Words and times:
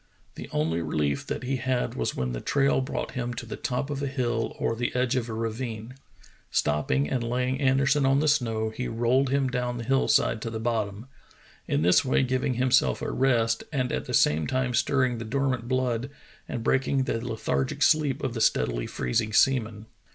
The 0.33 0.49
only 0.51 0.81
relief 0.81 1.27
that 1.27 1.43
he 1.43 1.57
had 1.57 1.93
was 1.93 2.15
when 2.15 2.31
the 2.31 2.41
trail 2.41 2.81
brought 2.81 3.11
him 3.11 3.35
to 3.35 3.45
the 3.45 3.55
top 3.55 3.91
of 3.91 4.01
a 4.01 4.07
hill 4.07 4.55
or 4.57 4.75
the 4.75 4.95
edge 4.95 5.15
of 5.15 5.29
a 5.29 5.33
ravine. 5.35 5.93
Stopping 6.49 7.07
and 7.07 7.23
lay 7.23 7.47
ing 7.49 7.61
Anderson 7.61 8.03
on 8.03 8.17
the 8.19 8.27
snow, 8.27 8.71
he 8.71 8.87
rolled 8.87 9.29
him 9.29 9.47
down 9.47 9.77
the 9.77 9.83
hill 9.83 10.07
side 10.07 10.41
to 10.41 10.49
the 10.49 10.59
bottom, 10.59 11.05
in 11.67 11.83
this 11.83 12.03
way 12.03 12.23
giving 12.23 12.55
himself 12.55 13.03
a 13.03 13.11
rest 13.11 13.63
and 13.71 13.91
at 13.91 14.05
the 14.05 14.13
same 14.15 14.47
time 14.47 14.73
stirring 14.73 15.19
the 15.19 15.23
dormant 15.23 15.67
blood 15.67 16.09
and 16.49 16.63
break 16.63 16.87
ing 16.87 17.03
the 17.03 17.23
lethargic 17.23 17.83
sleep 17.83 18.23
of 18.23 18.33
the 18.33 18.41
steadily 18.41 18.87
freezing 18.87 19.31
seaman. 19.31 19.85